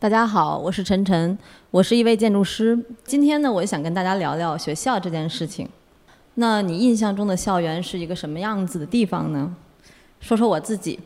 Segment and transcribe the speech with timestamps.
[0.00, 1.36] 大家好，我是晨晨，
[1.72, 2.78] 我是一位建筑师。
[3.02, 5.68] 今天呢，我想跟大家聊聊学校这件事情。
[6.34, 9.52] 那你印象中的校园是一个什么样子的地方呢？
[10.20, 11.00] 说说我自己，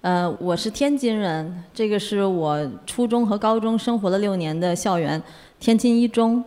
[0.00, 5.22] 呃，我是天津人，这个是我初中和高中生活了六年的校园——
[5.60, 6.44] 天津一中。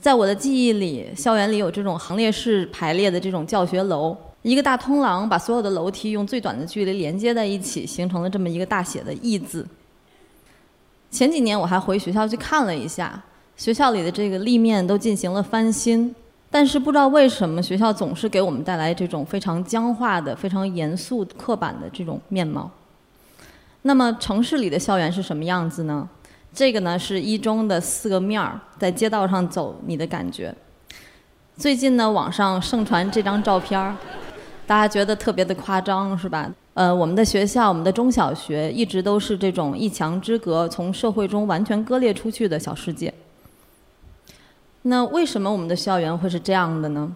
[0.00, 9.66] 在我的记忆里，校园里有这种行列式排列的这种教学楼，一个大通廊把所有的楼梯用最短的距离连接在一起，形成了这么一个大写的“义”字。
[11.10, 13.20] 前几年我还回学校去看了一下，
[13.56, 16.14] 学校里的这个立面都进行了翻新，
[16.50, 22.70] 但是不知道为什么学校总是给我们带来这种非常僵化的、非常严肃、刻板的这种面貌。
[23.82, 26.08] 那么城市里的校园是什么样子呢？
[26.52, 30.54] 这个呢是一中的四个面儿，在街道上走，你的感觉。
[31.56, 33.96] 最近呢，网上盛传这张照片儿，
[34.66, 36.50] 大家觉得特别的夸张，是吧？
[36.74, 43.12] 呃，我们的学校，我们的中小学一直都是这种一墙之隔，从社会中完全割裂出去的小世界。
[44.82, 47.14] 那为什么我们的校园会是这样的呢？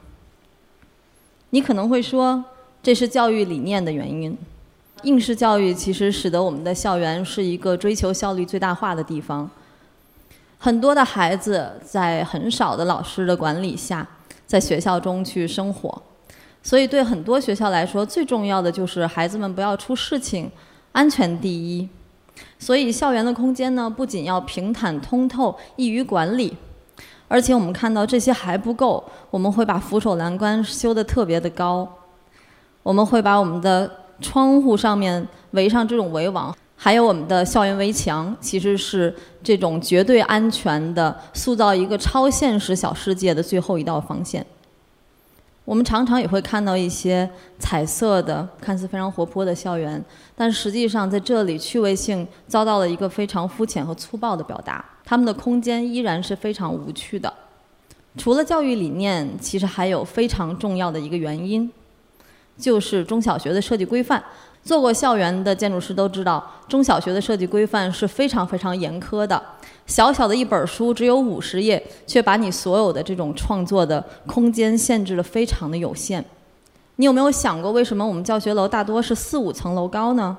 [1.51, 2.45] 你可能会说，
[2.83, 4.37] 这是教育理念的原因。
[5.05, 9.49] 应试教育其实使得我们的校园是一个追求效率最大化的地方。
[10.59, 14.07] 很多的孩子在很少的老师的管理下，
[14.47, 16.03] 在学校中去生活。
[16.65, 20.51] 所以，对很多学校来说，最重要的就是孩子们不要出事情，
[20.93, 21.87] 安全第一。
[22.59, 26.57] 所以，校园的空间呢，不仅要平坦通透、易于管理，
[27.29, 31.87] 而且我们看到这些还不够，我们会把扶手栏杆修得特别的高，
[32.83, 33.91] 我们会把我们的
[34.23, 44.45] 窗户上面围上这种围网，还有我们的校园围墙，其实是这种绝对安全的，塑造一个超现实小世界的最后一道防线。
[45.65, 50.03] 我们常常也会看到一些彩色的、看似非常活泼的校园，
[50.37, 54.85] 但实际上在这里趣味性遭到了一个非常肤浅和粗暴的表达。
[55.05, 57.33] 他们的空间依然是非常无趣的。
[58.17, 61.71] 除了教育理念，其实还有非常重要的一个原因，
[62.59, 64.23] 就是中小学的设计规范。
[64.63, 69.43] 做过校园的建筑师都知道，中小学的设计规范是非常非常严苛的。
[69.87, 76.25] 小小的一本书只有五十页，却把你所有的这种创作的空间限制的非常的有限。
[76.97, 80.37] 你有没有想过，为什么我们教学楼大多是四五层楼高呢？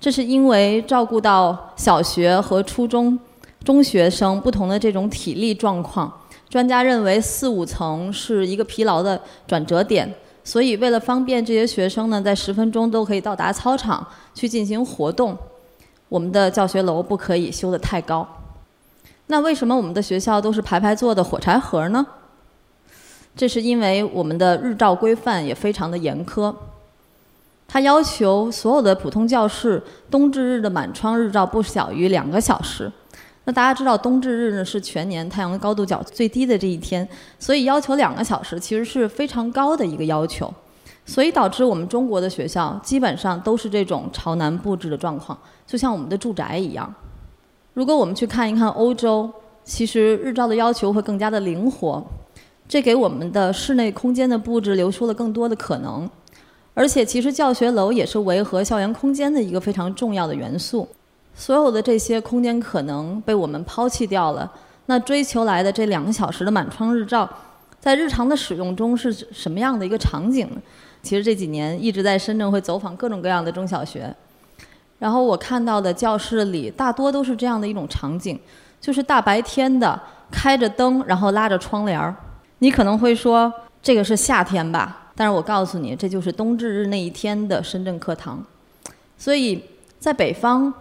[0.00, 3.18] 这是因为照顾到小学和初中
[3.64, 6.12] 中学生不同的这种体力状况，
[6.48, 10.12] 专家认为四五层是一个疲劳的转折点。
[10.44, 15.36] 所以，为了方便这些学生呢，在十分钟都可以到达操场去进行活动，
[16.08, 18.26] 我们的教学楼不可以修得太高。
[19.26, 22.06] 那为什么我们的学校都是排排坐的火柴盒呢？
[23.34, 26.54] 这是因为我们的日照规范也非常的严苛，
[27.68, 32.90] 它要求所有的普通教室冬至日的满窗日照不小于两个小时。
[33.44, 37.06] 那大家知道，冬至日呢是全年太阳高度角最低的这一天，
[37.38, 40.52] 所以要求两个小时其实是非常高的一个要求，
[41.06, 46.92] 所以导致我们中国的学校基本上都是这种朝南布置的状况，就像我们的住宅一样。
[47.72, 49.30] 如果我们去看一看欧洲，
[49.62, 52.04] 其实日照的要求会更加的灵活，
[52.68, 56.10] 这给我们的室内空间的布置留出了更多的可能，
[56.74, 60.88] 而且其实教学楼也是维和校园空间的一个非常重要的元素。
[61.34, 64.50] 所有的这些空间可能被我们抛弃掉了，
[64.86, 67.28] 那追求来的这两个小时的满窗日照，
[67.86, 70.60] 在日常的使用中是什么样的一个场景呢？
[71.04, 74.12] 其实这几年一直在深圳会走访各种各样的中小学，
[74.98, 78.36] 然后我看到的教室里大多都是这样的一种场景，
[78.80, 80.02] 就是大白天的
[80.32, 82.12] 开着灯，然后拉着窗帘儿。
[82.58, 88.44] 你可能会说这个是夏天吧，但是我告诉你，这就是冬至日那一天的深圳课堂。
[89.16, 89.62] 所以
[90.00, 90.74] 在北方。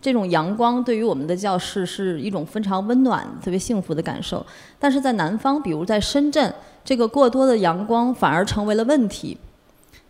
[0.00, 4.44] 这种阳光对于我们的教室是一种非常温暖、特别幸福的感受。
[4.78, 9.36] 但是在南方，比如在深圳，这个过多的阳光反而成为了问题。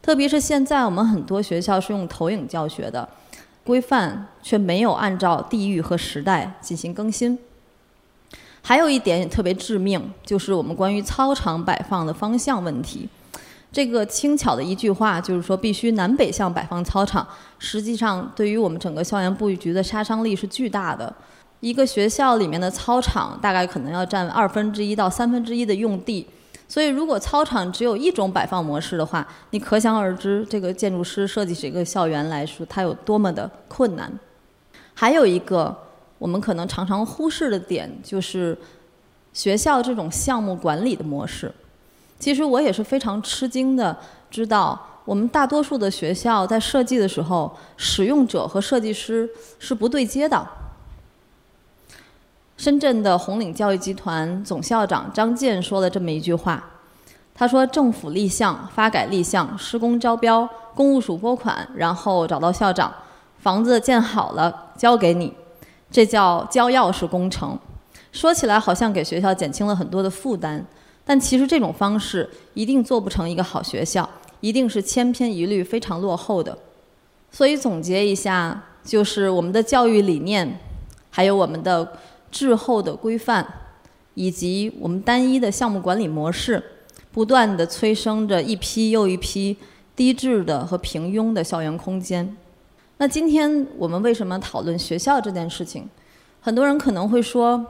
[0.03, 3.09] 特别是现在，我们很多学校是用投影教学的，
[3.65, 7.39] 规范却没有按照地域和时代进行更新。
[8.61, 13.09] 还有一点也特别致命，就是我们关于操场摆放的方向问题。
[13.71, 17.27] 这个轻巧的一句话，就是说必须南北向摆放操场。
[17.59, 21.15] 实际上，对于我们整个校园布局的杀伤力是巨大的。
[21.61, 26.25] 一个学校里面的操场大概可能要占二分之一到三分之一的用地，
[26.69, 34.11] 所以如果操场只有一种摆放模式的话，你可想而知，这个建筑师设计这个校园来说，它有多么的困难。
[34.95, 35.77] 还有一个
[36.19, 38.57] 我们可能常常忽视的点，就是
[39.33, 41.53] 学校这种项目管理的模式。
[42.19, 43.97] 其实我也是非常吃惊的，
[44.31, 49.29] 知道我们大多数的学校在设计的时候，使用者和设计师
[49.59, 50.47] 是不对接的。
[52.57, 56.63] 深圳的红岭教育集团总校长张健说了这么一句话，
[57.33, 62.93] 他说：“政府立项、发改立项、施工招标、公务署拨款，然后找到校长，
[63.39, 65.33] 房子建好了交给你，
[65.89, 67.57] 这叫交钥匙工程。
[68.11, 70.67] 说起来好像给学校减轻了很多的负担，
[71.09, 74.07] 但其实这种方式一定做不成一个好学校，
[74.43, 76.59] 一定是千篇一律、非常落后的。
[77.33, 80.61] 所以总结一下，就是我们的教育理念，
[81.09, 81.91] 还有我们的。”
[82.31, 83.43] 滞后的规范，
[84.13, 86.63] 以及我们单一的项目管理模式，
[87.11, 89.57] 不断的催生着一批又一批
[89.97, 92.37] 低质的和平庸的校园空间。
[92.99, 95.89] 那今天我们为什么讨论学校这件事情？
[96.43, 97.65] 很多人可能会说，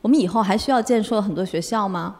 [0.00, 2.16] 我们以后还需要建设很多学校吗？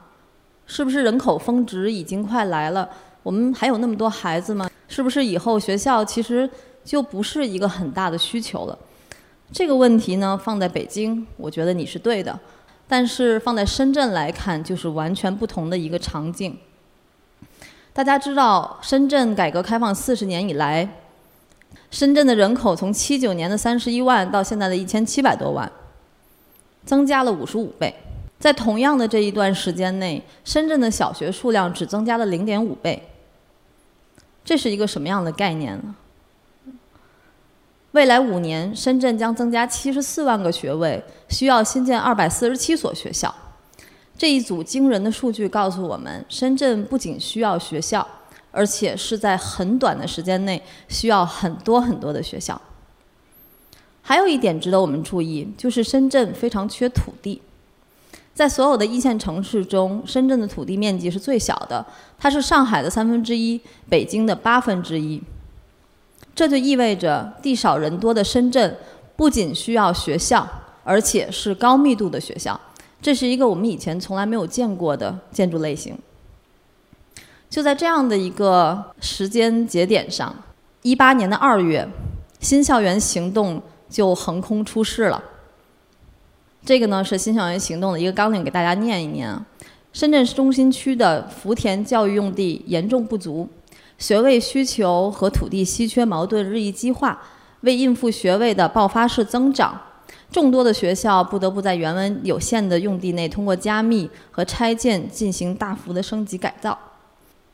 [0.66, 2.88] 是不是人口峰值已经快来了？
[3.22, 4.68] 我们还有那么多孩子吗？
[4.88, 6.48] 是不是以后学校其实
[6.84, 8.78] 就不是一个很大的需求了？
[9.52, 12.38] 这个问题呢，放在北京，我觉得你是对的，
[12.88, 16.56] 但是放在深圳来看，就是完全不同的一个场景。
[17.92, 20.88] 大家知道，深圳改革开放四十年以来，
[21.90, 25.70] 深圳的人口从七九年的三十一万到现在的一千七百多万，
[26.84, 27.94] 增加了五十五倍。
[28.38, 33.02] 在同样的这一段时间内，深圳的小学数量只增加了零点五倍。
[34.44, 35.94] 这是一个什么样的概念呢？
[37.92, 43.34] 未来五年，深圳将增加七十四万个学位，需要新建二百四十七所学校。
[44.18, 48.06] 这一组惊人的数据告诉我们，深圳不仅需要学校，
[48.50, 52.60] 而且是在很短的时间内需要很多很多的学校。
[54.02, 57.40] 还有一点值得我们注意，就是深圳非常缺土地。
[58.34, 61.86] 在所有的一线城市中，深圳的土地面积是最小的，
[62.18, 65.22] 它是上海的三分之一，北京的八分之一。
[66.34, 68.76] 这就意味着地少人多的深圳
[69.14, 70.44] 不仅需要学校，
[70.82, 72.60] 而且是高密度的学校。
[73.00, 75.96] 这是一个我们以前从来没有见过的建筑类型。
[77.48, 80.34] 就在这样的一个时间节点上，
[80.82, 81.88] 一八年的二月，
[82.40, 85.22] 新校园行动就横空出世了。
[86.64, 89.44] 这个呢是新校园行动的一个纲领，给大家念一念啊。
[89.92, 93.46] 深圳市中心区的福田教育用地严重不足。
[93.98, 97.20] 学位需求和土地稀缺矛盾日益激化，
[97.60, 99.78] 为应付学位的爆发式增长，
[100.32, 106.76] 众多的学校不得不在原文有限的用地内通过加密和拆建进行大幅的升级改造。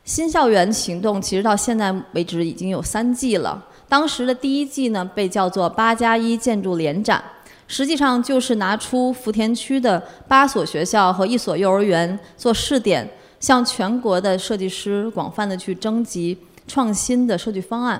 [0.03, 3.63] 新校园行动其实到现在为止已经有三季了。
[3.87, 7.23] 当时的第一季呢被叫做“八加一建筑联展”，
[7.71, 9.97] 实际上就是拿出福田区的
[10.27, 13.09] 八所学校和一所幼儿园做试点。
[13.39, 16.37] 向全国的设计师广泛的去征集
[16.67, 17.99] 创新的设计方案。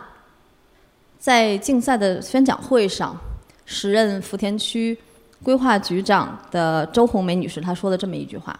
[1.17, 3.17] 在竞赛的宣讲会上，
[3.65, 4.95] 时任福田区
[5.41, 8.59] 规划局长的周红梅女士她说了这么一句话：“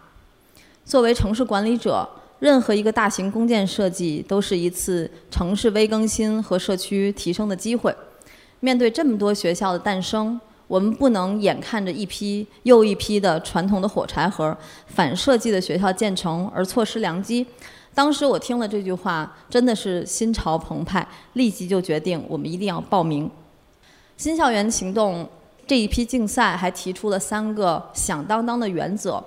[0.84, 2.10] 作为城市管理者，
[2.40, 7.96] 任何一个大型公建设计都是一次城市微更新和社区提升的机会。
[8.60, 10.42] 面对这么多学校的诞生。”
[10.72, 14.58] 我们不能眼看着一批又一批的传统的火柴盒、
[14.88, 17.46] 反设计的学校建成而错失良机。
[17.94, 23.30] 当时我听了这句话，真的是心潮澎湃，立即就决定我们一定要报名。
[24.16, 25.28] 新校园行动
[25.68, 29.22] 这一批竞赛还提出了三个响当当的原则：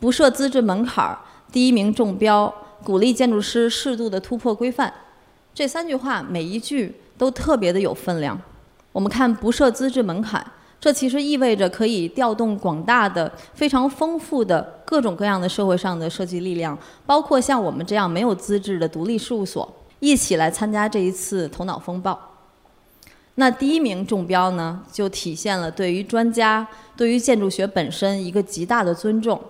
[0.00, 1.20] 不设资质门槛儿，
[1.52, 4.92] 第一名中标，鼓励建筑师适度的突破规范。
[5.54, 8.36] 这三句话每一句都特别的有分量。
[8.92, 10.44] 我们看不设资质门槛，
[10.80, 22.18] 这其实意味着可以调动广大的、非常丰富的各种各样的社会上的设计力量，包括像我们这样没有资质的独立事务所，一起来参加这一次头脑风暴。
[23.36, 26.66] 那第一名中标呢，就体现了对于专家、
[26.96, 29.40] 对于建筑学本身一个极大的尊重。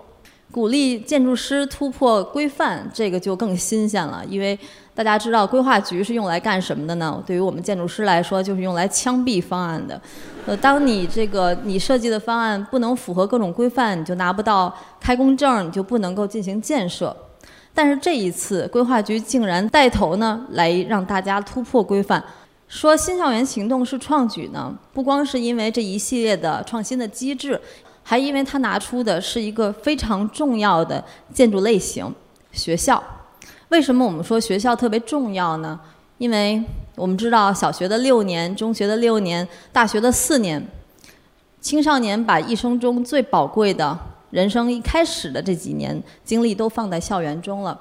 [0.51, 4.23] 鼓励建筑师突破规范，这个就更新鲜了。
[4.27, 4.57] 因为
[4.95, 7.23] 大家知道，规划局是用来干什么的呢？
[7.25, 10.01] 对于我们建筑师来说，就是用来枪毙方案的。
[10.47, 17.15] 呃，当你这个你设计的方案不能符合各种规范，你就拿不到开工证，你就不能够进行建设。
[17.71, 22.21] 但是这一次，规划局竟然带头呢，来让大家突破规范。
[22.67, 27.59] 说新校园行动是创举呢，不光是因为这一系列的创新的机制。
[28.09, 32.11] 还因为他拿出的是一个非常重要的建筑类型——
[32.51, 33.03] 学校。
[33.67, 35.79] 为什么我们说学校特别重要呢？
[36.17, 36.59] 因为
[36.95, 40.59] 我们知道，小学的六年，中学的六年，大学的四年，
[41.61, 43.95] 青少年把一生中最宝贵的
[44.31, 47.79] 人生一开始的这几年精力都放在校园中了。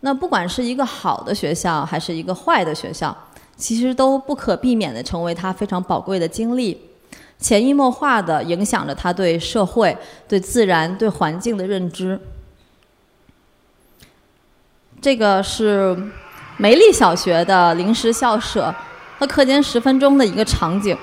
[0.00, 3.14] 那不管是一个好的学校，还是一个坏的学校，
[3.58, 6.80] 其实都不可避免地成为他非常宝贵的经历。
[7.38, 12.18] 潜移默化地影响着他对社会、对自然、对环境的认知。
[15.00, 15.96] 这个是
[16.56, 18.74] 梅丽小学的临时校舍
[19.18, 20.96] 和课间十分钟的一个场景，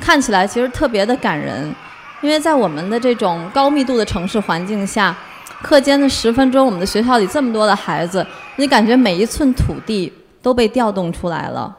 [0.00, 1.74] 看起来其实特别的感人，
[2.22, 5.14] 因为在我们的这种高密度的城市环境下，
[5.62, 8.24] 课间的十分钟，我们的学校里这么多的孩子，
[8.56, 11.76] 你感觉每一寸土地都被调动出来了。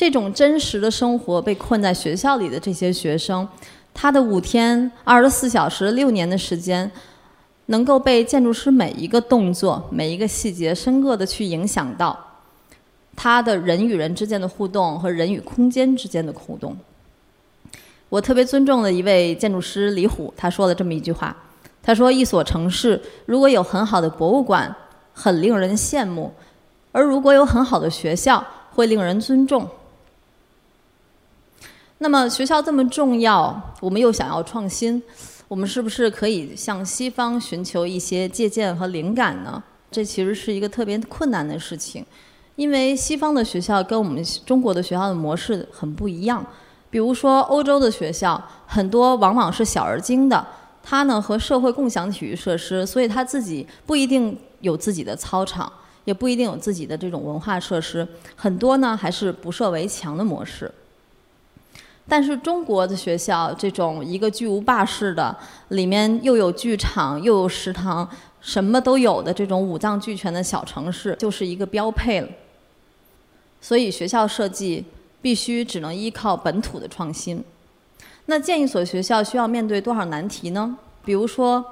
[0.00, 3.46] 这种真实的生活被困在学校里的这些学生，
[3.92, 6.90] 他的五天二十四小时六年的时间，
[7.66, 12.18] 能够被建筑师每一个动作、每一个细节深刻的去影响到
[13.14, 16.74] 他的人与人之间的互动和人与空间之间的互动。
[18.08, 21.36] 我特别尊重的一位建筑师李虎，他说了这么一句话
[21.84, 24.74] ：“他说，一所城市如果有很好的博物馆，
[25.12, 26.32] 很令人羡慕；
[26.90, 29.68] 而如果有很好的学校，会令人尊重。”
[32.02, 35.02] 那么学校这么重要，我们又想要创新，
[35.48, 39.62] 我们是不是可以向西方寻求一些借鉴和灵感呢？
[39.90, 42.02] 这其实是一个特别困难的事情，
[42.56, 46.42] 因为西方的学校跟我们中国的学校的模式很不一样。
[46.88, 50.46] 比如说欧洲的学校，很多往往是小而精的，
[50.82, 55.70] 它呢和社会共享体育设施，所以它自己不一定有自己的操场，
[56.06, 60.72] 也不一定有自己的这种文化设施，很多呢还是不设围墙的模式。
[62.10, 65.34] 但是中国的学校这种一个巨无霸式的，
[65.68, 68.06] 里面又有剧场又有食堂，
[68.40, 72.28] 什么都有的这种五脏俱全的小城市，就是一个标配了。
[73.60, 74.84] 所以学校设计
[75.22, 77.44] 必须只能依靠本土的创新。
[78.26, 80.76] 那建一所学校需要面对多少难题呢？
[81.04, 81.64] 比如说，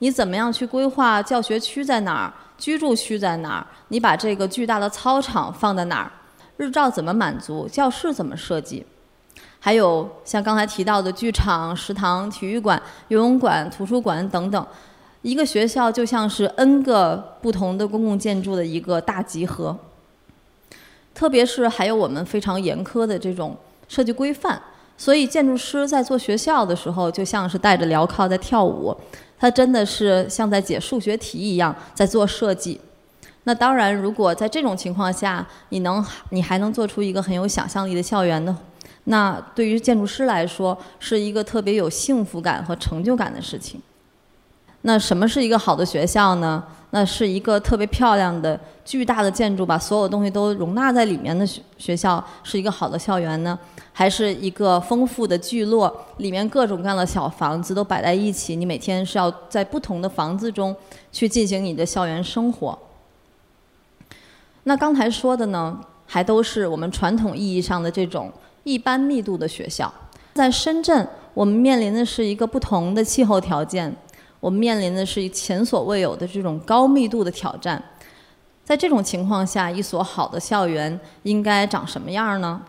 [0.00, 3.66] 你怎么样去规划教学区在哪儿，居住区在哪儿？
[3.88, 6.10] 你把这个巨大的操场放在哪儿？
[6.56, 7.68] 日照怎么满足？
[7.68, 8.84] 教室怎么设计？
[9.64, 14.66] 还有像刚才提到的剧场、食堂、体育馆、游泳馆、图书馆等等，
[15.22, 19.74] 一个学校就像是 N 个不同的公共建筑的一个大集合。
[21.14, 23.56] 特别是还有我们非常严苛的这种
[23.88, 24.60] 设计规范，
[24.98, 28.94] 所以建筑师在做学校的时候，就像是带着镣铐在跳舞，
[29.38, 32.78] 他真的是像在解数学题一样在做设计。
[33.44, 38.58] 那当然，如果在这种情况下，你能你还能做出一个很有想象力的校园呢？
[39.04, 43.80] 那对于建筑师来说，是一个特别有幸福感和成就感的事情。
[44.82, 46.62] 那什么是一个好的学校呢？
[46.90, 53.58] 那是一个特别漂亮的、巨大的建筑，把所有东西都容纳在里面的学学校，是一个好的校园呢？
[53.92, 60.74] 还是一个丰富的聚落，里面各种各样的小房子都摆在一起，你每天是要在不同的房子中
[61.10, 62.78] 去进行你的校园生活？
[64.64, 68.30] 那刚才说的呢，还都是我们传统意义上的这种。
[68.64, 69.92] 一般密度的学校，
[70.34, 73.94] 在深圳，我们面临的是一个不同的气候条件，
[74.40, 77.82] 我们面临的是前所未有的这种高密度的挑战。
[78.64, 82.62] 在这种情况下，一所好的校园应该长什么样呢？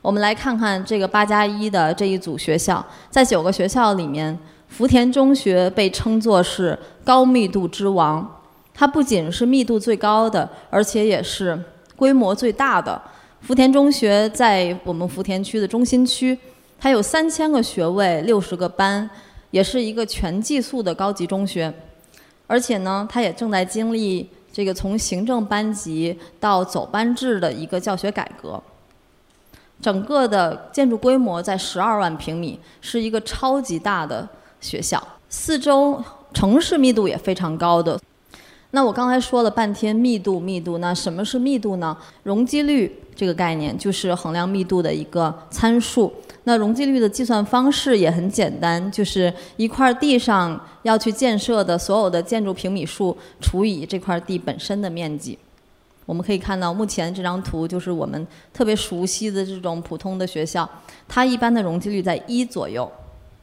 [0.00, 4.38] 我们来看看这个八加一的这一组学校，在九个学校里面，
[4.68, 8.40] 福田中学被称作是高密度之王。
[8.72, 11.60] 它不仅是密度最高的，而且也是
[11.96, 13.02] 规模最大的。
[13.46, 16.36] 福田中学在我们福田区的中心区，
[16.80, 19.08] 它有三千个学位，六十个班，
[19.52, 21.72] 也是一个全寄宿的高级中学。
[22.48, 28.60] 而且呢，它也正在经历这个从行政班级到走班制的一个教学改革。
[29.80, 34.28] 整个的建筑规模在十二万平米，是一个超级大的
[34.60, 35.00] 学校。
[35.28, 36.02] 四周
[36.34, 37.96] 城市密度也非常高的。
[38.72, 41.96] 那我刚才说了半天密度，密度，那什么是密度呢？
[42.24, 43.02] 容积率。
[43.16, 46.12] 这个概念就是衡量密度的一个参数。
[46.44, 55.36] 那容积率的计算方式也很简单，就是一块地上要去建设的所有的建筑平米数除以这块地本身的面积。
[56.04, 60.68] 我们可以看到，目前这张图就是我们特别熟悉的这种普通的学校，
[61.08, 62.88] 它一般的容积率在一左右。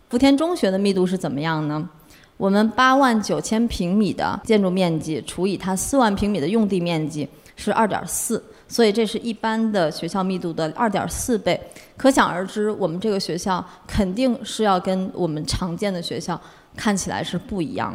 [0.07, 1.89] 福田中学的密度是怎么样呢？
[2.37, 7.27] 我们八万九千平米的建筑面积除以它四万平米的用地面积
[7.57, 8.41] 是二点四。
[8.73, 11.61] 所以这是一般的学校密度的二点四倍，
[11.95, 16.41] 可想而知，我们这个学校肯定是要跟我们常见的学校
[16.75, 17.93] 看起来是不一样。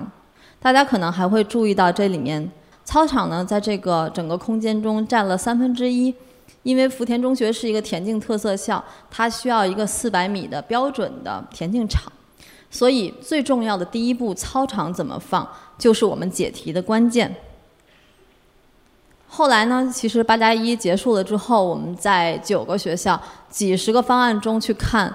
[0.61, 2.49] 大家可能还会注意到这里面
[2.85, 6.14] 操场呢，在这个整个空间中占了三分之一，
[6.62, 12.04] 因为福田中学是一个田径特色校，它需要一个四百米的标准的田径场，
[12.70, 15.44] 所以最重要的第一步，操场怎么放，
[15.76, 17.35] 就是我们解题的关键。
[19.30, 19.88] 后来呢？
[19.94, 25.14] 其实八加一结束了之后，我们在九个学校、几十个方案中去看，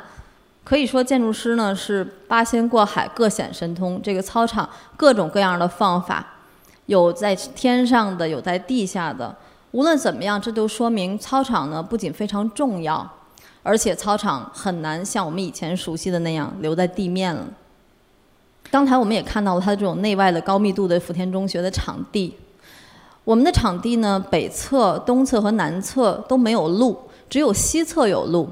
[0.64, 4.00] 可以说，建筑师呢是八仙过海，各显神通。
[4.02, 6.26] 这个操场各种各样的方法，
[6.86, 9.36] 有在天上的，有在地下的。
[9.72, 13.10] 无论怎么样，这都说明操场呢不仅非常重要，
[13.64, 17.46] 而且操场很难像我们以前熟悉的那样留在地面了。
[18.70, 22.36] 刚才我们也看到了它这种内外的高密度的福田中学的场地。
[23.24, 26.98] 我们的场地呢，北侧、东侧和南侧都没有路，
[27.30, 28.50] 只有西侧有路。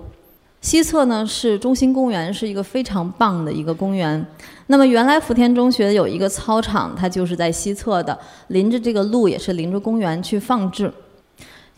[0.61, 4.23] 西侧呢是中心公园，是一个非常棒的一个公园。
[4.67, 10.93] 那么原来福田中学有一个操场，它就是在西侧的，临着这个路也是临着公园去放置。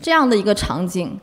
[0.00, 1.18] 这样的一个场景，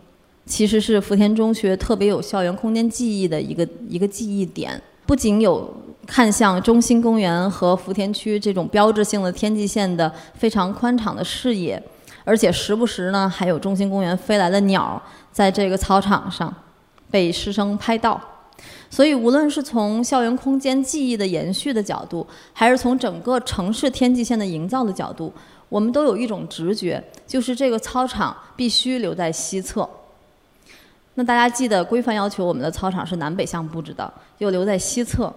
[0.46, 4.82] 其实是福田中学特别有校园空间记忆的一个一个记忆点。
[5.06, 5.72] 不仅有
[6.06, 11.82] 看向中心公园和福田区这种标志性的天际线的非常宽敞的视野，
[12.24, 16.54] 而且时不时呢还有中心公园飞来的鸟在这个操场上。
[17.10, 18.18] 被师生拍到，
[18.90, 25.30] 所以无论是从校园空间记忆的延续的角度，还是从整个城市天际线的营造的角度，
[25.68, 29.90] 我们都有一种直觉，就是这个操场必须留在西侧。
[31.16, 35.34] 那大家记得规范要求我们的操场是南北向布置的，又留在西侧，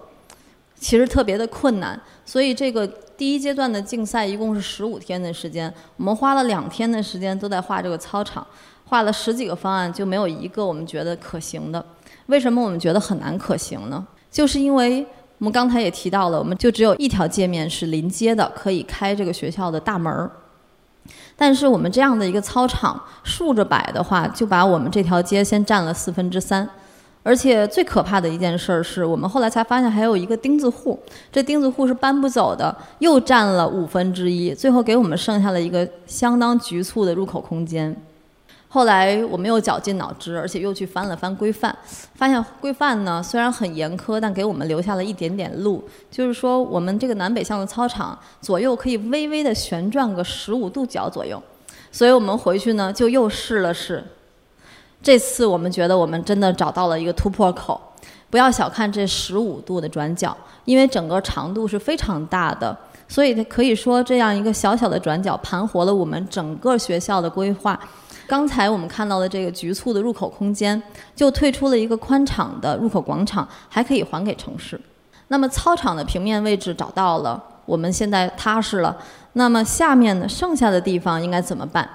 [0.85, 1.99] 其实特别的困难。
[2.23, 2.85] 所以这个
[3.17, 8.45] 第一阶段的竞赛一共是十五天的时间，我们花了两天的时间都在画这个操场。
[8.85, 11.83] 画了十几个方案，就没有一个我们觉得可行的。
[12.27, 14.05] 为什么我们觉得很难可行呢？
[14.29, 15.03] 就是因为
[15.39, 20.29] 我们刚才也提到了，我们就只有一条界面是临街的，可以开这个学校的大门儿。
[21.35, 26.69] 但是我们这样的一个操场竖着摆的话，就把我们这条街先占了四分之三。
[27.27, 30.99] 而且最可怕的一件事儿是我们后来才发现，还有一个钉子户，
[31.31, 37.99] 这钉子户是搬不走的，又占了五分之一，最后给我们剩下了一个相当局促的入口空间。
[38.67, 41.75] 后来我们又绞尽脑汁，而且又去翻了翻规范，
[42.13, 45.83] 发现规范呢虽然很严苛，但给我们留下了一点点路。
[46.11, 51.41] 就是说，我们这个南北向的操场左右可以微微的旋转个十五度角左右。
[51.91, 54.03] 所以我们回去呢就又试了试。
[55.05, 57.79] 这次我们觉得我们真的找到了一个突破口。
[58.27, 62.75] 不要小看这十五度的转角，因为整个长度是非常大的，
[63.07, 67.79] 所以可以说这样一个小小的转角盘活了我们整个学校的规划。
[68.25, 70.81] 刚才我们看到的这个局促的入口空间，
[71.15, 74.81] 就退出了一个宽敞的入口广场，还可以还给城市。
[75.27, 78.97] 那么操场的平面位置找到了，我们现在踏实了。
[79.33, 81.87] 那么下面呢，剩下的地方应该怎么办？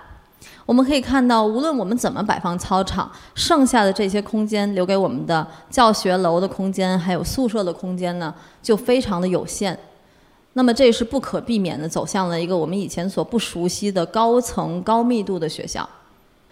[0.66, 9.76] 我们可以看到，无论我们怎么摆放操场，剩下的这些空间留给我们的教学楼的空间，还有宿舍的空间呢，就非常的有限。
[10.52, 15.88] 那么这是不可避免的走向了一个我们以前所不熟悉的高层高密度的学校。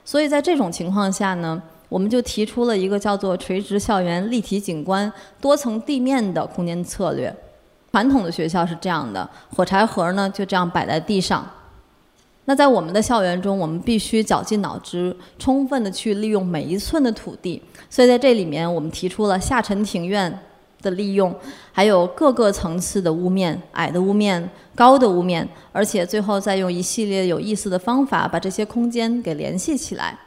[0.04, 7.34] 所以在这种情况下呢，我们就提出了一个叫做垂直校园立体景观多层地面的空间策略。
[7.90, 11.44] 传统的学校是这样的，火柴盒呢就这样摆在地上。
[12.48, 17.62] 那在我们的校园中，我们必须绞尽脑汁，充分的去利用每一寸的土地。
[17.90, 20.40] 所以在这里面，我们提出了下沉庭院
[20.80, 21.34] 的利用，
[21.72, 24.48] 还有各个层次的屋面，矮的屋面。
[24.74, 30.18] 高的屋面，而且最后再用一系列有意思的方法把这些空间给联系起来，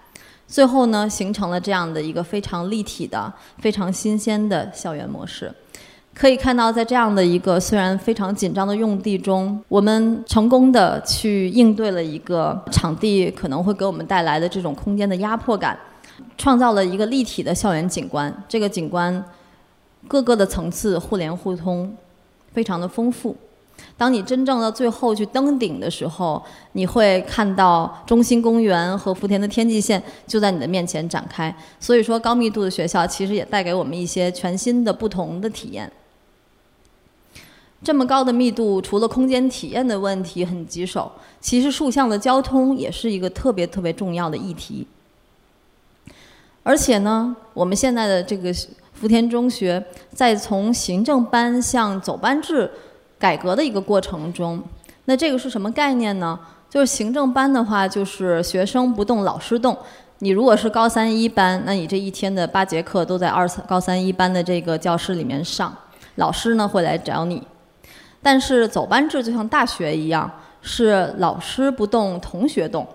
[0.45, 5.51] 最后呢形成了这样的一个非常立体的、非常新鲜的校园模式。
[6.13, 15.77] 可以看到，在这样的一个虽然非常紧张的用地中，我们成功的去应对了一个场地可能会给我们带来的这种空间的压迫感，
[16.37, 18.31] 创造了一个立体的校园景观。
[18.47, 19.23] 这个景观
[20.07, 21.91] 各个的层次互联互通，
[22.53, 23.35] 非常的丰富。
[23.97, 26.43] 当你真正到最后去登顶的时候，
[26.73, 31.55] 你会看到中心公园和福田的天际线就在你的面前展开。
[31.79, 35.91] 所以说，高密度的学校其实也带给我们一些全新的、不同的体验。
[37.83, 44.87] 这么高的密度，除了空间体验的问题很棘手，其实竖向的交通也是一个特别特别重要的议题。
[46.63, 48.53] 而且呢，我们现在的这个
[48.93, 52.69] 福田中学在从行政班向走班制。
[53.21, 54.59] 改革的一个过程中，
[55.05, 56.39] 那这个是什么概念呢？
[56.67, 59.77] 就是行政班的话，就是学生不动，老师动。
[60.17, 65.71] 你如果是高三一班，那你这一天的八节课都在二高三一班的这个教室里面上，
[66.15, 67.43] 老师呢会来找你。
[68.21, 70.29] 但是走班制就像大学一样，
[70.61, 72.87] 是老师不动，同学动。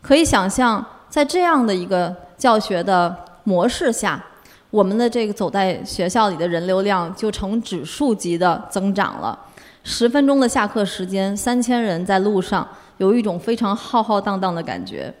[0.00, 3.14] 可以想象，在这样的一个教学的
[3.44, 4.22] 模式下。
[4.70, 9.38] 我们的这个走在学校里的人流量就呈指数级的增长了。
[9.84, 15.14] 十分钟的下课时间，三千人在路上，有一种非常浩浩荡荡的感觉。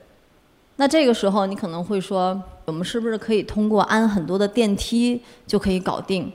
[0.76, 6.32] 那这个时候你可能会说，我们是不是可以通过安很多的电梯就可以搞定？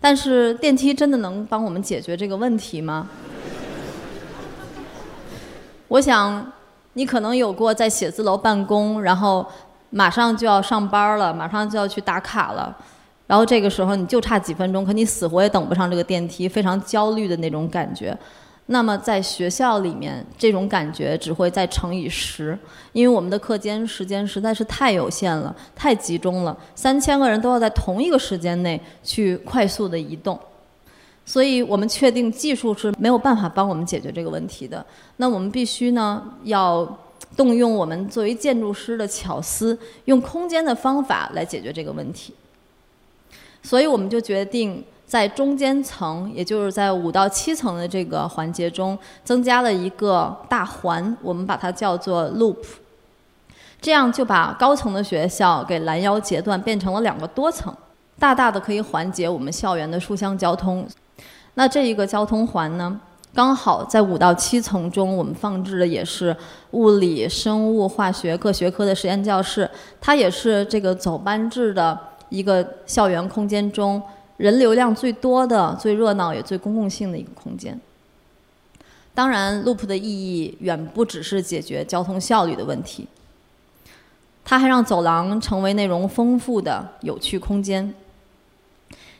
[0.00, 3.08] 但是电梯真的能帮我们解决这个问题吗？
[5.88, 6.52] 我想，
[6.94, 9.44] 你可能有过在写字楼办公，然后
[9.90, 12.74] 马上就要上班了，马上就要去打卡了，
[13.26, 18.16] 然后这个时候你就差几分钟，可你死活也等不上这个电梯，非常焦虑的那种感觉。
[18.72, 22.56] 那么在学校里面，这种感觉只会再乘以十，
[22.92, 30.38] 因为我们的课间时间实在是太有限了，太集中了，三千个人都要在同一个时间内去快速的移动，
[31.26, 34.86] 所以我们确定技术是没有办法帮我们解决这个问题的。
[35.16, 36.86] 那我们必须呢，要
[37.36, 42.32] 动用我们作为建筑师的巧思，用空间的方法来解决这个问题。
[43.64, 44.84] 所以我们就决定。
[45.10, 52.58] 在中间层，也就是在五到七层的这个环节中，增加了一个大环，我们把它叫做 loop。
[53.80, 57.74] 这样就把高层的学校给拦腰截断，变成了两个多层，
[58.20, 60.86] 大大的可以缓解我们校园的书香交通。
[61.54, 63.00] 那这一个交通环呢，
[63.34, 66.36] 刚好在五到七层中，我们放置的也是
[66.70, 69.68] 物理、生物、化学各学科的实验教室，
[70.00, 74.00] 它也是这个走班制的一个校园空间中。
[74.40, 77.78] 人流量最多的、最热闹也最公共性的一个空间。
[79.12, 83.06] 当然，loop 的意义远不只是解决交通效率的问题，
[84.42, 87.92] 它还让走廊成为内容丰富的有趣空间。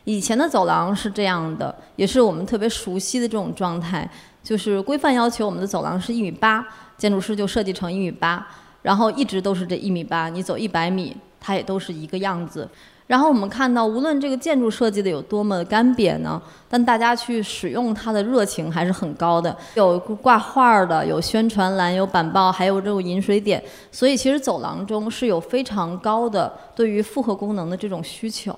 [0.05, 4.11] 以前的走廊是这样的，也是我们特别熟悉的这种状态，
[4.43, 8.47] 就是规范要求我们的走廊是一米八，建筑师就设计成一米八，
[8.81, 12.67] 然后一直都是这一米八，你走一百米，它也都是一个样子。
[13.11, 19.55] 然后我们看到，无论这个建筑设计的有多么干瘪呢，但大家去使用它的热情还是很高的。
[19.75, 23.61] 有挂画的，有宣传栏，有板报，还有这种饮水点。
[23.91, 28.57] 所以其实走廊中是有非常高的对于复合功能的这种需求。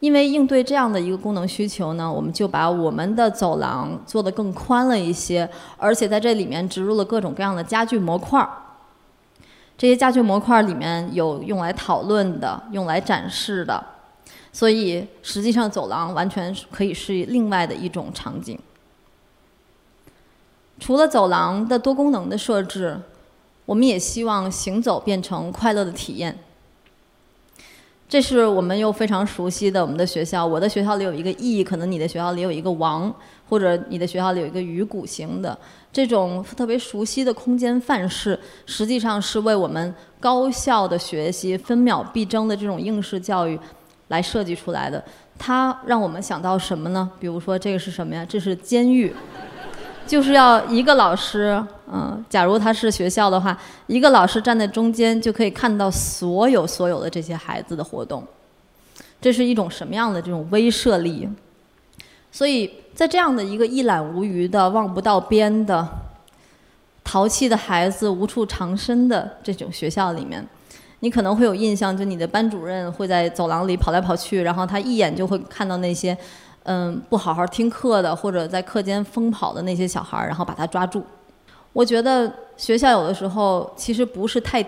[0.00, 8.50] 因为应对这样的一个功能需求呢，我们就把我们的走廊做得更宽了一些，而且在这里面植入了各种各样的家具模块儿。
[9.78, 13.82] 这些家具模块里面有用来讨论的，用来展示的，
[14.52, 18.58] 所以实际上走廊完全可以是另外的一种场景。
[20.80, 23.00] 除了走廊的多功能的设置，
[23.64, 26.36] 我们也希望行走变成快乐的体验。
[28.08, 30.44] 这是我们又非常熟悉的我们的学校。
[30.44, 33.14] 我的学校里有一个翼，可能你的学校里有一个王，
[33.46, 35.56] 或者你的学校里有一个鱼骨形的。
[35.92, 43.60] 这种特别熟悉的空间范式，实际上是为我们高效的学习、分秒必争的这种应试教育
[44.08, 45.04] 来设计出来的。
[45.38, 47.10] 它让我们想到什么呢？
[47.20, 48.24] 比如说，这个是什么呀？
[48.26, 49.12] 这是监狱。
[50.08, 58.24] 就是要一个老师，嗯，假如他是学校的话，一个老师站在中间就可以看到所有所有的这些孩子的活动，
[59.20, 61.28] 这是一种什么样的这种威慑力？
[62.32, 65.86] 所以在这样的一个一览无余的、望不到边的、
[67.04, 70.42] 淘气的孩子无处藏身的这种学校里面，
[71.00, 76.16] 你可能会有印象，就你的班主任会在走廊里跑来跑去，然后他一眼就会看到那些。
[76.70, 81.02] 嗯，不好好听课的，或者在课间疯跑的那些小孩儿，然后把他抓住。
[81.72, 84.62] 我觉得学校有的时候其实不是太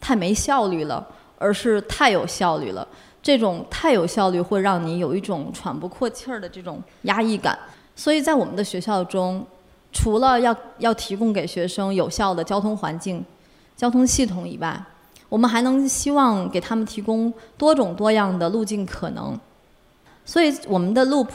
[0.00, 1.04] 太没效率了，
[1.38, 2.86] 而是太有效率了。
[3.20, 7.58] 这种太有效率会让你有一种喘不过气儿的这种压抑感。
[7.96, 9.44] 所以在我们的学校中，
[9.92, 13.24] 除了要要提供给学生有效的交通环境、
[13.76, 14.80] 交通系统以外，
[15.28, 19.36] 我们还能希望给他们提供多种多样的路径可能。
[20.24, 21.28] 所以，我们的 loop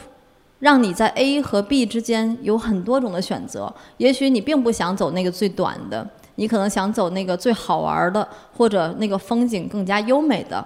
[0.60, 3.72] 让你在 A 和 B 之间有很多种的选择。
[3.98, 10.66] 也许你并不想走那个最短的，你可能想走那个最好玩的，或者那个风景更加优美的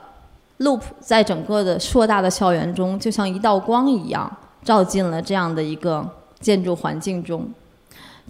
[0.60, 0.82] loop。
[1.00, 4.32] 在整个的硕大的校园中，就像一道光一样，
[4.64, 6.08] 照进了这样的一个
[6.40, 7.50] 建筑环境中。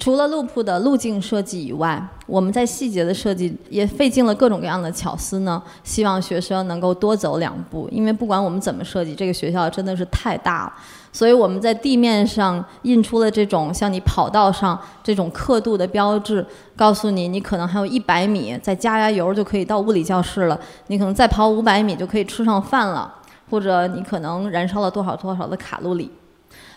[0.01, 5.61] 除了路铺的路径设计以外，我们在细节的设计也费尽了各种各样的巧思呢。
[5.83, 10.73] 希望学生能够多走两步，因为不管我们怎么设计，这个学校真的是太大了。
[11.13, 16.43] 所以我们在地面上印出了这种像你跑道上这种刻度的标志，
[16.75, 20.59] 告诉你你可能还有一百米，再加加油就可以到物理教室了。
[20.87, 23.13] 你可能再跑五百米就可以吃上饭了，
[23.51, 26.09] 或者你可能燃烧了多少多少的卡路里。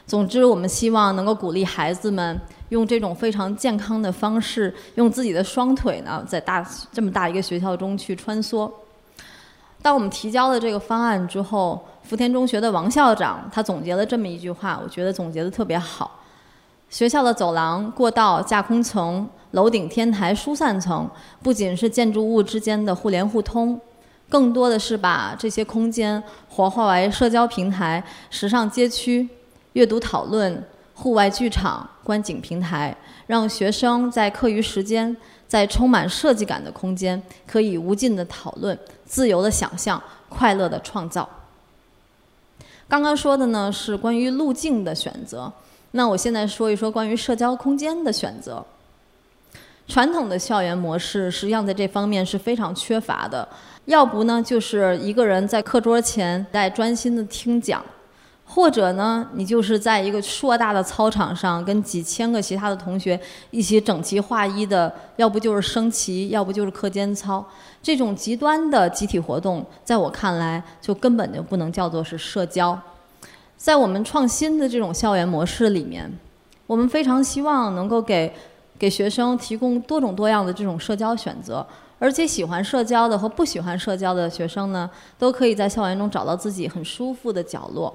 [0.07, 2.39] 总之，我们希望能够鼓励孩子们。
[2.75, 8.69] 用这种非常健康的方式，用自己的双腿呢，在大这么大一个学校中去穿梭。
[9.81, 16.19] 当我们提交了这个方案之后，福田中学的王校长他总结了这么一句话，我觉得总结的特别好：
[16.91, 21.09] 学校的走廊、过道、架空层、楼顶天台疏散层，
[21.45, 23.81] 不仅是建筑物之间的互联互通，
[24.29, 29.29] 更多的是把这些空间活化为社交平台、时尚街区、
[29.75, 35.15] 阅读讨论、户外剧场、观景平台，让学生在课余时间，
[35.47, 41.29] 在充满设计感的空间，可以无尽的讨论、自由的想象、快乐的创造。
[42.89, 45.53] 刚刚说的呢是关于路径的选择，
[45.93, 48.65] 那我现在说一说关于社交空间的选择。
[49.87, 53.47] 传统的校园模式实际上在这方面是非常缺乏的，
[53.87, 57.85] 要不呢就是一个人在课桌前在专心的听讲，
[58.45, 63.19] 或者呢你就是在一个硕大的操场上跟几千个其他的同学
[63.51, 67.45] 一起整齐划一的，要不就是升旗，要不就是课间操，
[67.83, 72.79] 这种极端的集体活动，在我看来就根本就不能叫做是社交。
[73.57, 76.13] 在我们创新的这种校园模式里面，
[76.67, 78.33] 我们非常希望能够给。
[78.77, 81.65] 给学生提供多种多样的这种社交选择，
[82.01, 87.95] 而且喜欢社交的和不喜欢社交的学生呢，都可以在校园中找到自己很舒服的角落。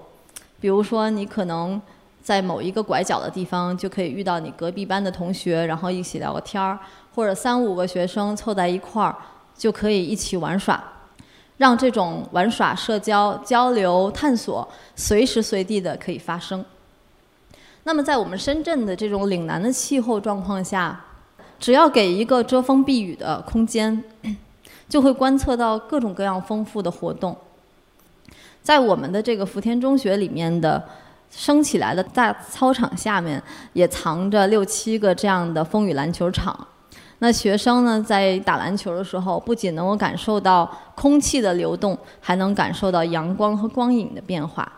[0.60, 1.82] 比如说，你可能
[2.22, 6.78] 在某一个拐角的地方就可以遇到你隔壁班的同学，然后一起聊个天儿；
[7.16, 9.16] 或者三五个学生凑在一块儿
[9.58, 10.84] 就可以一起玩耍，
[11.58, 16.64] 让这种玩耍、社交、交流、探索随时随地的可以发生。
[17.84, 21.06] 那么，在我们深圳的这种岭南的气候状况下，
[21.58, 24.04] 只要给一个遮风避雨的空间，
[24.88, 27.36] 就会观测到各种各样丰富的活动。
[28.70, 30.80] 在我们的这个福田中学里面的
[31.32, 33.42] 升起来的大操场下面，
[33.74, 36.56] 也藏着六七个这样的风雨篮球场。
[37.18, 44.72] 那学生呢，在打篮球的时候，不仅能够感受到空气的流动，还能感受到阳光和光影的变化。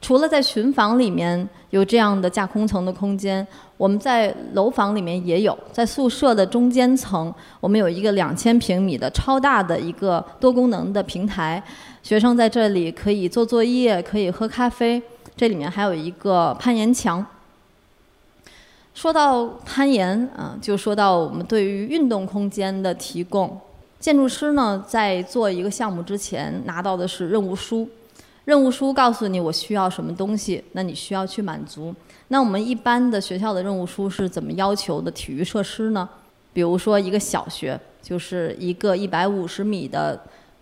[0.00, 5.56] 除了在群房里面有这样的架空层的空间，我们在楼房里面也有。
[5.72, 11.62] 在宿舍的中间层，我们有一个两千平米的超大的一个多功能的平台，
[12.02, 15.02] 学生在这里可以做作业，可以喝咖啡。
[15.36, 17.24] 这里面还有一个攀岩墙。
[18.94, 23.60] 说到攀岩啊，就说到我们对于运动空间的提供。
[24.00, 27.88] 建筑师呢，在做一个项目之前，拿到的是任务书。
[28.48, 31.94] 任务书告诉你我需要什么东西，那你需要去满足。
[32.28, 36.08] 那我们一般的学校的任务书是怎么要求的体育设施呢？
[36.54, 40.18] 比如说一个小学就是一个一百五十米的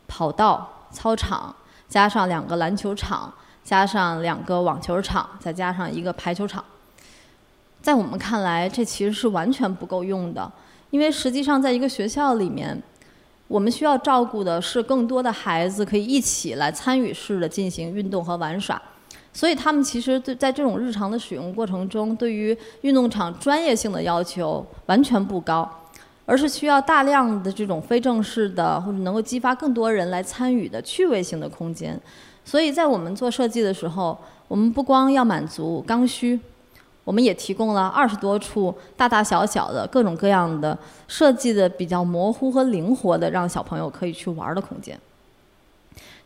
[0.08, 1.54] 跑道操场，
[1.88, 6.64] 加上两个篮球场，加上两个网球场，再加上一个排球场。
[7.80, 10.50] 在我们看来，这其实是完全不够用的，
[10.90, 12.82] 因为实际上在一个学校里面。
[13.48, 18.80] 我们需要照顾的是更多的孩子可以一起来参与式的进行运动和玩耍，
[19.32, 25.68] 所以他们其实对在这种日常的使用过程中，对于运动场专业性的要求完全不高，
[26.24, 32.00] 而是需要大量的这种非正式的或者能够激发更多人来参与的趣味性的空间。
[32.44, 36.38] 所以在我们做设计的时候，我们不光要满足刚需。
[37.06, 44.98] 我们也提供了二十多处大大小小的各种各样的设计的比较模糊和灵活的，让小朋友可以去玩儿的空间。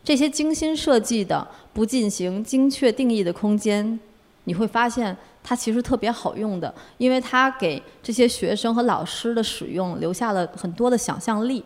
[0.03, 3.99] 这些精心设计的、不进行精确定义的空间，
[4.45, 11.63] 你会发现它其实特别好用的，因为它给这些学生和老师的使用留下了很多的想象力。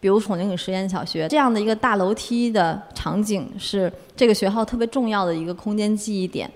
[0.00, 6.48] 比如崇宁里实验小学这样的一个大楼梯的场景，是这个学校特别重要的一个空间记忆点。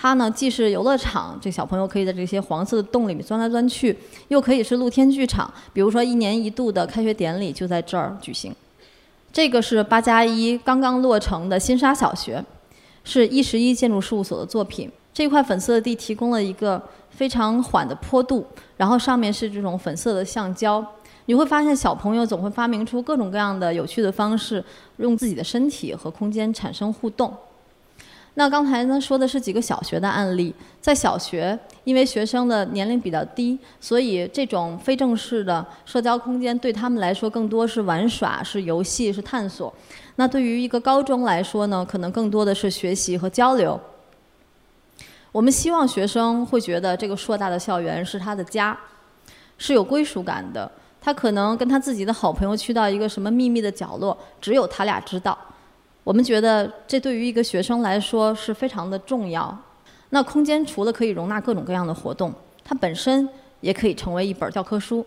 [0.00, 3.92] 它呢，既是游乐场，这小朋友可以在这些黄色的洞里面钻来钻去；
[4.28, 8.54] 又可以是露天剧场，比如说一年一度的开学典礼就在这儿举行。
[9.32, 12.44] 这个是八加一刚刚落成的新沙小学，
[13.02, 14.88] 是一十一建筑事务所的作品。
[15.12, 16.80] 这块粉色的地提供了一个
[17.10, 20.84] 非常缓的坡度，然后上面是这种粉色的橡胶。
[21.26, 24.64] 你会发现，小朋友总会发明出各种各样的有趣的方式，
[24.98, 27.36] 用自己的身体和空间产生互动。
[28.38, 39.74] 那刚才呢说的是几个小学的案例，在小学，因为学生的年龄比较低，所以这种非正式的社交空间对他们来说更多是玩耍、是游戏、是探索。
[40.14, 43.78] 那对于一个高中来说呢，可能更多的是学习和交流。
[45.32, 48.78] 我们希望学生会觉得这个硕大的校园是他的家，
[49.56, 50.70] 是有归属感的。
[51.00, 55.36] 他可能跟他自己的好朋友去到一个什么秘密的角落，只有他俩知道。
[56.08, 59.54] 我们觉得这对于一个学生来说是非常的重要。
[60.08, 62.32] 那空间除了可以容纳各种各样的活动，
[62.64, 63.28] 它本身
[63.60, 65.04] 也可以成为一本教科书。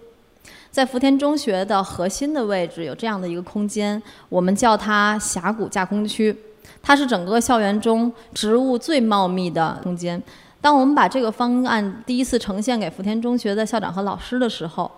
[0.70, 6.38] 在福田中学的核心的位置有这样的一个空间，我们叫它峡谷架空区。
[6.84, 10.22] 它是整个校园中植物最茂密的空间。
[10.62, 14.92] 当我们把这个方案第一次呈现给福田中学的校长和老师的时候，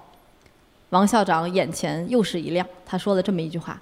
[0.89, 3.81] 王校长眼前又是一亮，他说了这么一句话：“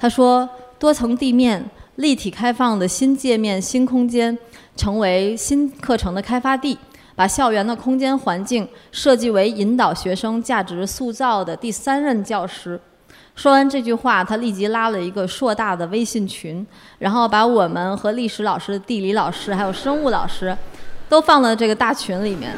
[0.00, 1.62] 他说，多层地面、
[1.96, 4.36] 立体开放的新界面、新空间，
[4.74, 6.78] 成为新课程的开发地，
[7.14, 12.80] 把校园的空间环境设计为引导学生价值塑造的第三任教师。”
[13.36, 16.66] 说完这句话，他立即拉了一个硕大的微信群，
[16.98, 20.56] 然后把我们和历史老师、地理老师还有生物老师，
[21.10, 22.52] 都放到这个大群里面。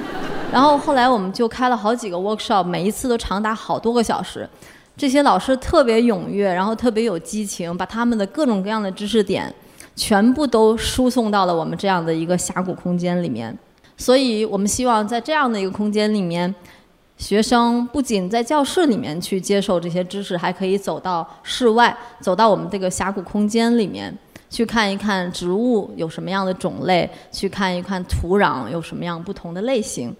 [0.53, 4.49] 然后后来我们就开了好几个 workshop，每一次都长达好多个小时。
[4.97, 9.53] 这些老师特别踊跃，然后特别有激情，把他们的各种各样的知识点
[9.97, 13.57] 全部都输送到了我们这样的一个峡谷空间里面。
[13.97, 16.55] 所以我们希望在这样的一个空间里面，
[17.17, 24.17] 学生不仅在教室里面去接受这些知识，还可以走到室外，走到我们这个峡谷空间里面。
[24.51, 30.15] 去看一看植物有什么样的种类，去看一看土壤有什么样不同的类型。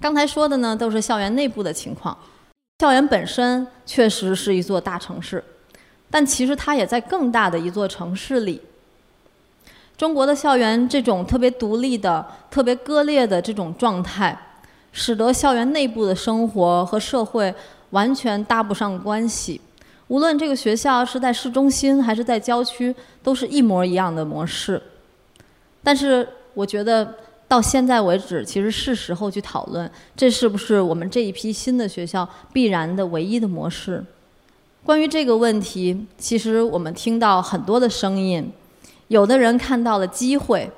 [0.00, 2.16] 刚才说的呢，都是校园内部的情况。
[2.82, 5.40] 校园本身确实是一座大城市，
[6.10, 8.60] 但其实它也在更大的一座城市里。
[9.96, 14.36] 中国的校园这种特别独立的、特别割裂的这种状态，
[14.90, 17.54] 使得校园内部的生活和社会
[17.90, 19.60] 完全搭不上关系。
[20.08, 22.92] 无论这个学校是在市中心还是在郊区，
[23.22, 24.82] 都是一模一样的模式。
[25.84, 27.14] 但是，我觉得。
[27.52, 34.02] 到现在为止，其实是时候去讨论，这是不是我们这一批新的学校必然的唯一的模式？
[34.82, 38.50] 关于这个问题，其实我们听到很多的声音，
[39.08, 40.70] 有的人看到了机会，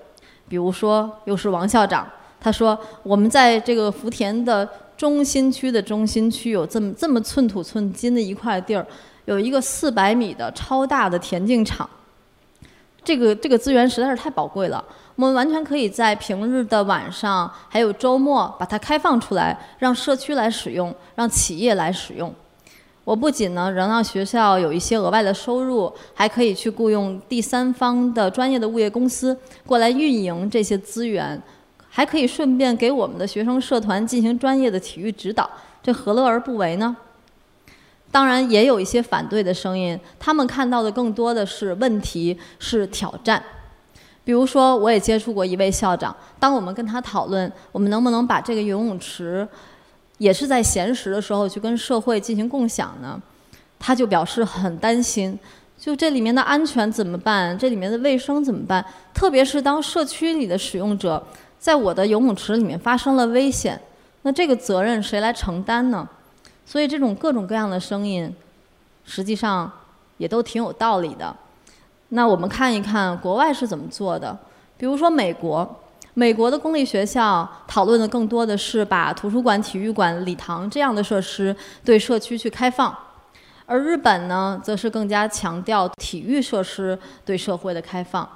[0.49, 2.09] 比如说又是王校长，
[2.41, 8.85] 他说我们在这个福田的中心区的中心区有这么这么寸土寸金的一块地儿，
[9.27, 11.89] 有一个四百米的超大的田径场，
[13.05, 14.85] 这个这个资源实在是太宝贵了。
[15.17, 22.35] 我们完全可以在平日的晚上，还有周末，把它开放出来，让社区来使用，让企业来使用。
[23.05, 31.41] 我不仅呢能让学校有一些额外的收入，还可以去雇佣第三方的专业的物业公司过来运营这些资源，
[31.89, 35.49] 还可以顺便给我们的学生社团进行专业的体育指导，
[35.83, 36.97] 这何乐而不为呢？
[38.11, 43.43] 当然，也有一些反对的声音，他们看到的更多的是问题，是挑战。
[44.25, 46.15] 比如说，我也接触过一位校长。
[46.41, 49.47] 当我们跟他讨论，我们能不能把这个游泳池，
[50.19, 53.21] 也是在闲时的时候去跟社会进行共享呢？
[53.79, 55.39] 他就表示很担心，
[55.79, 57.57] 就这里面的安全怎么办？
[57.59, 58.83] 这里面的卫生怎么办？
[59.13, 61.23] 特别是当社区里的使用者
[61.59, 63.79] 在我的游泳池里面发生了危险，
[64.23, 66.09] 那这个责任谁来承担呢？
[66.65, 68.35] 所以，这种各种各样的声音，
[69.05, 69.71] 实际上
[70.17, 71.37] 也都挺有道理的。
[72.15, 74.39] 那我们看一看国外是怎么做的，
[74.77, 75.69] 比如说美国，
[76.15, 82.97] 美国的公立学校讨论的更多的是把图书馆、体育馆、礼堂这样的设施对社区去开放，
[83.67, 88.29] 而日本呢，则是更加强调体育设施对社会的开放。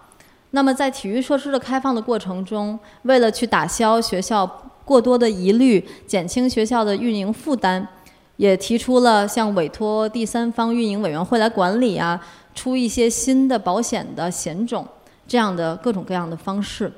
[0.51, 4.45] 那么在体育设施的开放的过程中，为了去打消学校
[4.85, 7.87] 过多的疑虑，减轻学校的运营负担，
[8.39, 12.21] 也提出了像委托第三方运营委员会来管理啊。
[12.59, 14.85] 出一些新的保险的险种，
[15.29, 16.91] 这样的各种各样的方式，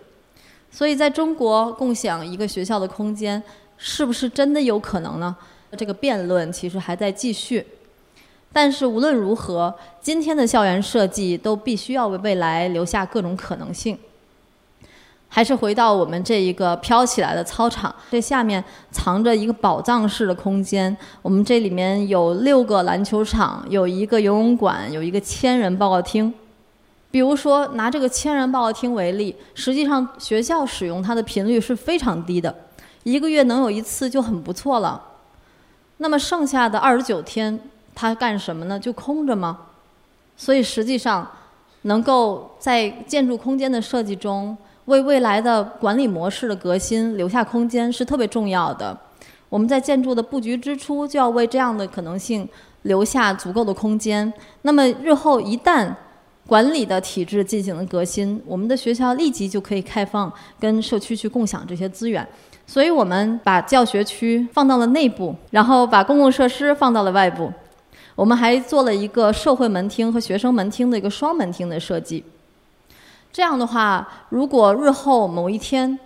[0.71, 3.43] 所以在中国共享一个学校的空间，
[3.77, 5.37] 是不是真的有可能呢？
[5.77, 7.67] 这个辩论其实还在继续。
[8.51, 13.99] 但是无论如何，今天的校园设计都必须要为未来留下各种可能性。
[15.33, 20.95] 还是回到我们这一个飘起来的操场，这下面藏着一个宝藏式的空间。
[21.23, 26.35] 我们这里面有六个篮球场，有一个游泳馆，有一个千人报告厅。
[27.13, 32.53] 比如说拿这个千人报告厅为例，实际上学校使用它的频率是非常低的，
[33.05, 35.01] 一个月能有一次就很不错了。
[35.99, 37.57] 那么剩下的二十九天，
[37.95, 38.77] 它干什么呢？
[38.81, 39.59] 就空着吗？
[40.37, 41.31] 所以实际上，
[41.83, 44.59] 能够在建筑空间的设计中。
[44.87, 48.97] 为未来的管理模式的革新留下空间是特别重要的。
[49.49, 52.49] 我们在建筑的布局之初就要为这样的可能性
[52.83, 54.33] 留下足够的空间。
[54.63, 55.93] 那么日后一旦
[56.47, 62.27] 管理的体制进行了革新，我们的学校立即就可以开放跟社区去共享这些资源。
[62.67, 67.53] 所以我们把教学区放到了内部，然后把公共设施放到了外部。
[68.15, 72.25] 我们还做了一个社会门厅和学生门厅的一个双门厅的设计。
[73.33, 75.99] 这样的话，如果日后某一天，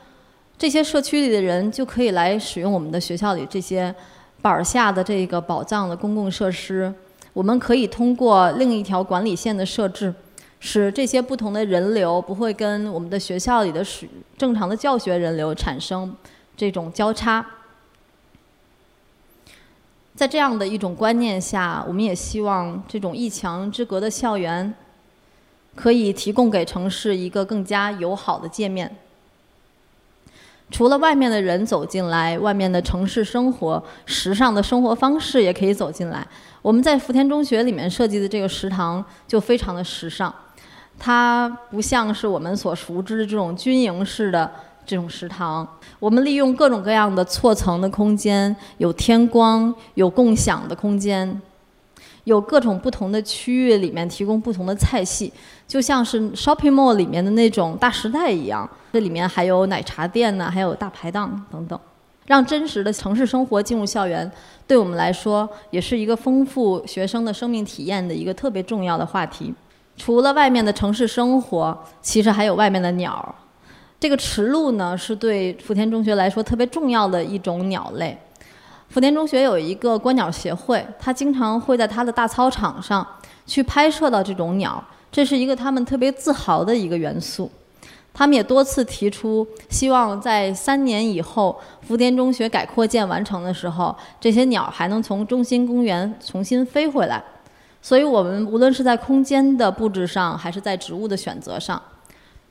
[0.58, 3.94] 这些社区里的人就可以来使用我们的学校里这些
[4.42, 6.92] 板下的这个宝藏的公共设施，
[7.32, 10.14] 我们可以通过另一条管理线的设置，
[10.60, 16.14] 使这些不同的人流不会跟我们的学校里的使正常的教学人流产生
[16.56, 17.44] 这种交叉。
[20.14, 24.72] 在这样的一种观念下，我们也希望这种一墙之隔的校园，
[25.74, 28.96] 可以提供给城市一个更加友好的界面。
[30.70, 36.26] 除了外面的人走进来，外面的城市生活、时尚的生活方式也可以走进来。
[36.62, 40.34] 我们在福田中学里面设计的这个食堂就非常的时尚，
[40.98, 44.50] 它不像是我们所熟知的这种军营式的
[44.86, 45.68] 这种食堂。
[46.00, 51.40] 我们利用各种各样的错层的空间，有天光，有共享的空间。
[52.24, 55.32] 有各种不同的区域里面提供不同的菜系，
[55.68, 58.68] 就像是 shopping mall 里面的那种大时代一样。
[58.92, 61.78] 这里面还有奶茶店呢，还有大排档等等，
[62.26, 64.30] 让真实的城市生活进入校园，
[64.66, 69.52] 对我们来说也是一个丰富学生的生命体验的一个特别重要的话题。
[69.96, 73.34] 除了外面的城市生活，其实还有外面的鸟儿。
[74.00, 78.18] 这个池鹭呢，是对福田中学来说特别重要的一种鸟类。
[78.94, 83.04] 福田中学有一个观鸟协会，他经常会在他的大操场上
[83.44, 84.80] 去拍摄到这种鸟，
[85.10, 87.50] 这是一个他们特别自豪的一个元素。
[88.12, 97.20] 他们也多次提出，希望在三年以后福田中学改扩建完成的时候，这些鸟还能从中心公园重新飞回来。
[97.82, 101.82] 所以，我们无论是在空间的布置上，还是在植物的选择上，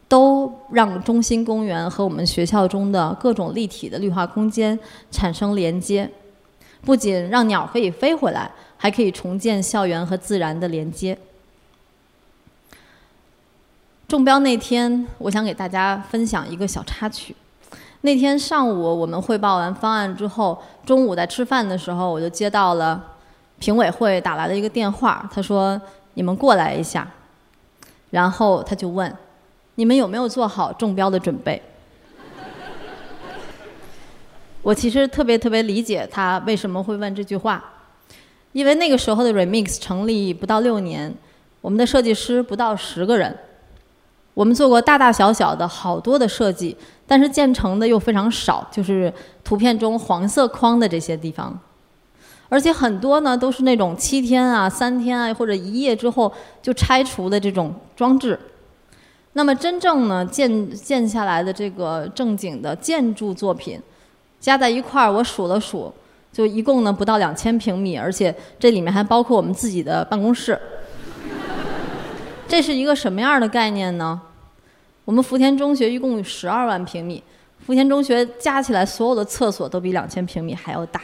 [0.09, 4.77] 都让中心公园和我们学校中的各种立体的绿化空间
[5.09, 6.11] 产生连接。
[6.85, 11.17] 不仅让鸟可以飞回来，还可以重建校园和自然的连接。
[14.07, 17.35] 中标那天，我想给大家分享一个小插曲。
[18.01, 23.01] 那天上午我们汇报完方案之后，中午在吃饭的时候，我就接到了
[23.59, 25.81] 评委会打来的一个电话，他说
[26.15, 27.07] ：“你们过来一下。”
[28.11, 29.11] 然后他就问
[29.75, 31.59] ：“你们有没有做好中标的准备？”
[34.63, 37.61] 我其实特别特别理解他为什么会问这句话，
[38.53, 41.13] 因为那个时候的 Remix 成立不到六年，
[41.59, 43.37] 我们的设计师不到十个人，
[44.33, 51.59] 我们做过大大小小的好多的设计，但是建成的又非常少，就是图片中黄色框的这些地方，
[52.47, 58.39] 而且很多呢都是那种七天啊、三天啊或者一夜之后就拆除的这种装置。
[59.33, 63.77] 那么真正呢建建下来的这个正经的建筑作品。
[64.43, 65.89] 加在一块儿，我数了数，
[66.33, 70.59] 就一共呢不到两千平米，而且这里面还包括我们自己的办公室。
[72.45, 74.19] 这是一个什么样的概念呢？
[75.05, 77.23] 我们福田中学一共有十二万平米，
[77.65, 81.01] 福田中学加起来所有的厕所都比两千平米还要大。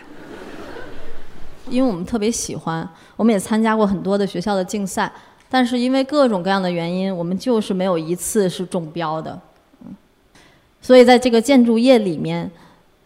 [1.69, 2.85] 因为我们特别喜欢，
[3.15, 5.09] 我们也参加过很多的学校的竞赛，
[5.47, 9.39] 但是因为各种各样的原因，我们就是没有一次是中标的。
[10.81, 12.51] 所以在这个建筑业里面。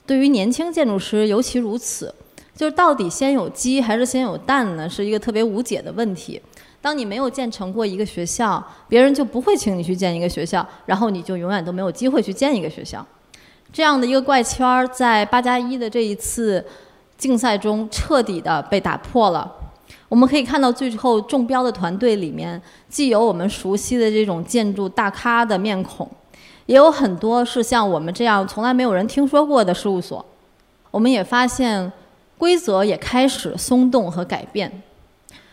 [0.05, 2.13] 对于年轻建筑师尤其如此，
[2.55, 4.89] 就是到底先有鸡还是先有蛋呢？
[4.89, 6.41] 是一个特别无解的问题。
[6.81, 13.05] 当你没有建成过一个学校，别人就不会请你去建一个学校，然后你就永远都没有机会去建一个学校。
[13.71, 16.63] 这样的一个怪圈儿，在八加一的这一次
[17.17, 19.49] 竞赛中彻底的被打破了。
[20.09, 26.07] 我们可以看到，最后中标的团队里面，既有我们熟悉的这种建筑大咖的面孔。
[26.65, 30.25] 也有很多是像我们这样从来没有人听说过的事务所，
[30.91, 31.91] 我们也发现
[32.37, 34.81] 规则也开始松动和改变。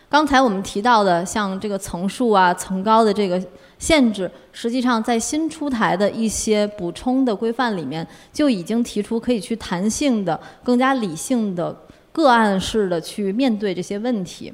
[0.08, 3.40] 刚才我们提到的像这个层数啊、层高的这个
[3.78, 11.76] 限制，实际上在新出台的一些补充的规范里面就已经提出可以去弹性的、更加理性的
[12.10, 14.52] 个案式的去面对这些问题。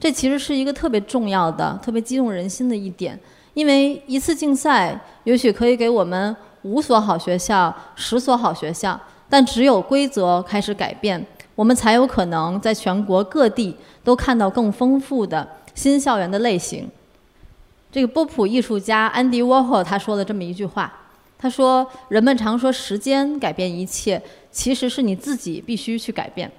[0.00, 3.18] 这其实是一个特别重要的、特别激动人心的一点。
[3.54, 8.98] 因为一次竞赛也许可以给我们五所好学校、十所好学校，
[9.28, 11.24] 但只有规则开始改变，
[11.54, 16.90] 我们才有可能在全国各地都看到更丰富的新校园的类型。
[17.92, 20.92] 这个波普艺术家安迪沃霍他说了这么一句话，
[21.38, 26.50] 他说：“人们常说时间改变一切，其实是你自己必须去改变。”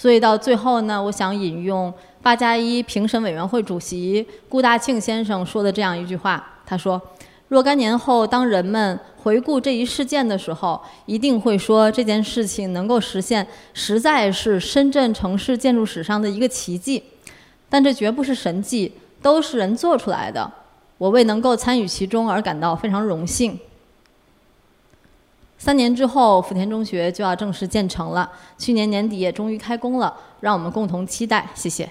[0.00, 1.92] 所以到最后呢，我想引用
[2.22, 6.98] 八加一评审委员会主席顾大庆先生说的这样一句话，他说
[7.48, 17.02] ：“若干年后，当人们回顾这一事件的时候，一定会说这件事情能够实现，实在是深圳城市建筑史上的一个奇迹。
[17.68, 18.90] 但这绝不是神迹，
[19.20, 20.50] 都是人做出来的。
[20.96, 23.60] 我为能够参与其中而感到非常荣幸。”
[25.60, 28.32] 三年之后，福田中学就要正式建成了。
[28.56, 31.46] 去年年底也终于开工了，让我们共同期待。
[31.54, 31.86] 谢谢。